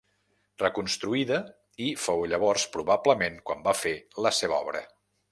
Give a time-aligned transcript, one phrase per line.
[0.61, 1.35] Reconstruïda
[1.87, 3.93] i fou llavors probablement quan va fer
[4.27, 4.83] la seva obra.